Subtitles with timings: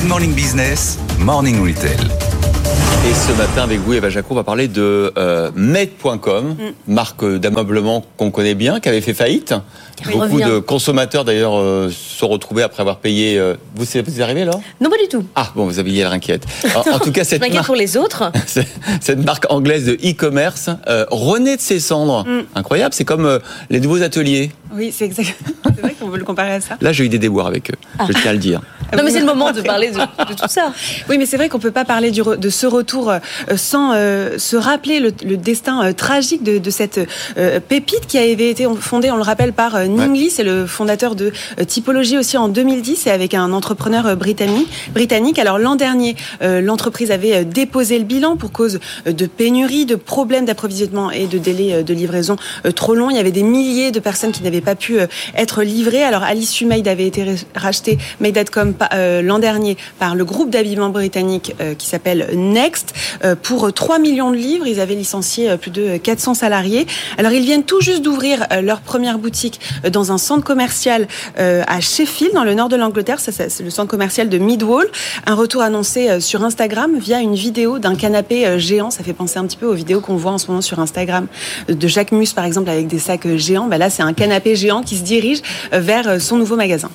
[0.00, 1.96] Good Morning Business, Morning Retail.
[3.08, 8.04] Et ce matin, avec vous, Eva Jaco, on va parler de euh, Med.com, marque d'ameublement
[8.16, 9.54] qu'on connaît bien, qui avait fait faillite.
[10.06, 10.12] Oui.
[10.14, 10.44] Beaucoup Revient.
[10.44, 13.38] de consommateurs, d'ailleurs, euh, se sont retrouvés après avoir payé.
[13.38, 15.24] euh, vous, c'est- vous y arrivez, là Non, pas du tout.
[15.34, 16.44] Ah, bon, vous avez l'air inquiète.
[16.74, 18.30] En, en tout cas, cette marque, pour les autres.
[19.00, 22.24] cette marque anglaise de e-commerce euh, renaît de ses cendres.
[22.26, 22.42] Mm.
[22.54, 23.38] Incroyable, c'est comme euh,
[23.70, 24.50] les nouveaux ateliers.
[24.74, 25.34] Oui, c'est exact.
[25.74, 26.76] C'est vrai qu'on veut le comparer à ça.
[26.80, 27.76] Là, j'ai eu des déboires avec eux,
[28.06, 28.60] je tiens à le dire.
[28.96, 30.72] Non, mais c'est le moment de parler de, de tout ça.
[31.08, 33.18] Oui, mais c'est vrai qu'on peut pas parler du de ce retour euh,
[33.56, 37.00] sans euh, se rappeler le, le destin euh, tragique de, de cette
[37.38, 41.14] euh, pépite qui avait été fondée, on le rappelle, par Ning Lee, c'est le fondateur
[41.14, 41.32] de
[41.66, 44.68] Typologie aussi en 2010 et avec un entrepreneur britannique.
[44.92, 45.38] britannique.
[45.38, 51.10] Alors l'an dernier, l'entreprise avait déposé le bilan pour cause de pénurie, de problèmes d'approvisionnement
[51.10, 52.36] et de délais de livraison
[52.74, 53.10] trop longs.
[53.10, 54.98] Il y avait des milliers de personnes qui n'avaient pas pu
[55.36, 56.02] être livrées.
[56.02, 60.90] Alors à l'issue, Made avait été ré- racheté, Made.com l'an dernier par le groupe d'habillement
[60.90, 62.94] britannique euh, qui s'appelle Next
[63.24, 64.66] euh, pour 3 millions de livres.
[64.66, 66.86] Ils avaient licencié euh, plus de 400 salariés.
[67.18, 71.06] Alors ils viennent tout juste d'ouvrir euh, leur première boutique euh, dans un centre commercial
[71.38, 73.20] euh, à Sheffield, dans le nord de l'Angleterre.
[73.20, 74.88] C'est le centre commercial de Midwall.
[75.26, 78.90] Un retour annoncé euh, sur Instagram via une vidéo d'un canapé euh, géant.
[78.90, 81.26] Ça fait penser un petit peu aux vidéos qu'on voit en ce moment sur Instagram
[81.68, 83.66] euh, de Jacques Mus, par exemple, avec des sacs euh, géants.
[83.66, 85.40] Ben là, c'est un canapé géant qui se dirige
[85.72, 86.90] euh, vers euh, son nouveau magasin.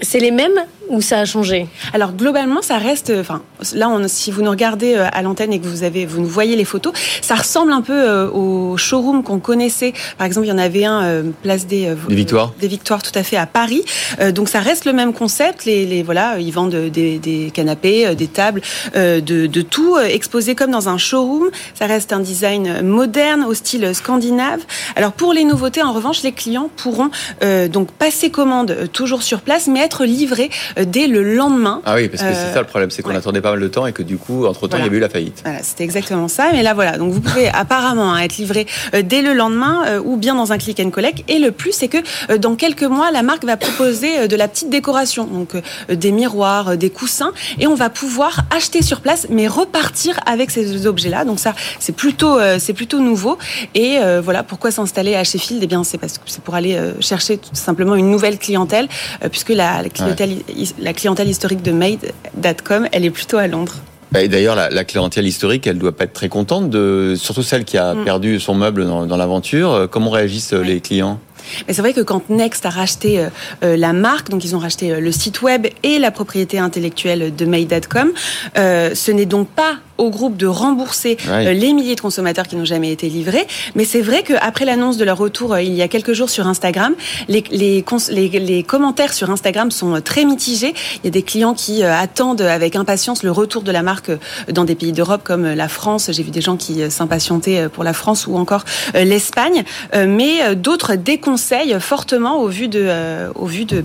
[0.00, 3.12] C'est les mêmes ou ça a changé Alors globalement, ça reste.
[3.18, 3.42] Enfin,
[3.74, 6.28] là, on, si vous nous regardez euh, à l'antenne et que vous avez, vous nous
[6.28, 9.92] voyez les photos, ça ressemble un peu euh, au showroom qu'on connaissait.
[10.16, 12.52] Par exemple, il y en avait un euh, place des, euh, Des Victoires.
[12.60, 13.84] des Victoires, tout à fait à Paris.
[14.20, 15.64] Euh, donc ça reste le même concept.
[15.64, 18.60] Les, les voilà, ils vendent des, des canapés, euh, des tables,
[18.96, 21.48] euh, de, de tout euh, exposé comme dans un showroom.
[21.74, 24.60] Ça reste un design moderne au style scandinave.
[24.96, 27.10] Alors pour les nouveautés, en revanche, les clients pourront
[27.42, 31.80] euh, donc passer commande euh, toujours sur place, mais être livrés euh, dès le lendemain.
[31.84, 33.16] Ah oui, parce que c'est Euh, ça le problème, c'est qu'on ouais.
[33.16, 34.84] attendait pas mal de temps et que du coup, entre-temps, Voilà.
[34.84, 35.40] il y avait eu la faillite.
[35.44, 36.48] Voilà, c'était exactement ça.
[36.52, 36.98] Mais là, voilà.
[36.98, 40.52] Donc, vous pouvez apparemment hein, être livré euh, dès le lendemain euh, ou bien dans
[40.52, 41.24] un click and collect.
[41.28, 41.98] Et le plus, c'est que
[42.30, 45.94] euh, dans quelques mois, la marque va proposer euh, de la petite décoration, donc euh,
[45.94, 50.50] des miroirs, euh, des coussins, et on va pouvoir acheter sur place, mais repartir avec
[50.50, 51.24] ces objets-là.
[51.24, 53.38] Donc ça, c'est plutôt, euh, c'est plutôt nouveau.
[53.74, 55.62] Et euh, voilà, pourquoi s'installer à Sheffield?
[55.62, 58.88] Eh bien, c'est parce que c'est pour aller euh, chercher tout simplement une nouvelle clientèle,
[59.24, 60.38] euh, puisque la, la clientèle,
[60.78, 63.76] la clientèle historique de Made.com, elle est plutôt à Londres.
[64.10, 67.42] Bah, Et d'ailleurs, la, la clientèle historique, elle doit pas être très contente, de, surtout
[67.42, 68.04] celle qui a Mm.
[68.04, 69.72] perdu son meuble dans, dans l'aventure.
[69.72, 71.20] Euh, Comment réagissent euh, les clients?
[71.66, 73.28] Mais c'est vrai que quand Next a racheté euh,
[73.64, 77.34] euh, la marque, donc ils ont racheté euh, le site web et la propriété intellectuelle
[77.34, 78.12] de Made.com,
[78.56, 81.52] euh, ce n'est donc pas au groupe de rembourser Ouais.
[81.54, 83.46] les milliers de consommateurs qui n'ont jamais été livrés.
[83.74, 86.94] Mais c'est vrai qu'après l'annonce de leur retour il y a quelques jours sur Instagram,
[87.28, 90.72] les, les, cons- les, les commentaires sur Instagram sont très mitigés.
[91.02, 94.12] Il y a des clients qui attendent avec impatience le retour de la marque
[94.52, 96.10] dans des pays d'Europe comme la France.
[96.12, 98.64] J'ai vu des gens qui s'impatientaient pour la France ou encore
[98.94, 99.64] l'Espagne.
[100.06, 101.37] Mais d'autres déconseillent
[101.80, 103.30] fortement au vu de, euh,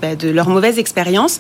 [0.02, 1.40] bah, leur mauvaise expérience.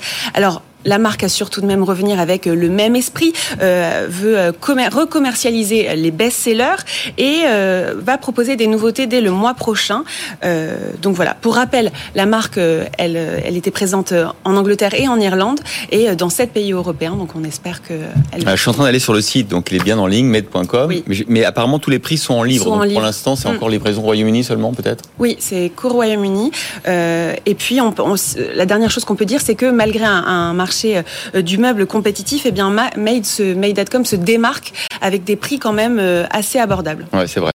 [0.85, 4.51] La marque assure tout de même revenir avec euh, le même esprit, euh, veut euh,
[4.51, 6.81] commer- recommercialiser les best-sellers
[7.17, 10.03] et euh, va proposer des nouveautés dès le mois prochain.
[10.43, 14.13] Euh, donc voilà, pour rappel, la marque, euh, elle, elle était présente
[14.43, 15.59] en Angleterre et en Irlande
[15.91, 17.15] et dans sept pays européens.
[17.15, 17.93] Donc on espère que
[18.31, 20.07] elle Euh, Je suis en train d'aller sur le site, donc il est bien en
[20.07, 20.87] ligne, med.com.
[20.89, 21.03] Oui.
[21.27, 22.65] Mais, apparemment, tous les prix sont en livre.
[22.65, 22.95] Sont en donc livre.
[22.99, 23.55] pour l'instant, c'est Mm.
[23.55, 25.03] encore livraison Royaume-Uni seulement, peut-être?
[25.19, 26.51] Oui, c'est qu'au Royaume-Uni.
[26.87, 28.15] Euh, et puis, on, on
[28.55, 31.85] la dernière chose qu'on peut dire, c'est que malgré un, un marché euh, du meuble
[31.85, 37.05] compétitif, eh bien, Made.com se démarque avec des prix quand même euh, assez abordables.
[37.27, 37.51] C'est vrai.